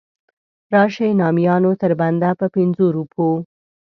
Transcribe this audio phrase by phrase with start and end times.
[0.73, 3.27] راشئ نامیانو تر بنده په پنځو روپو.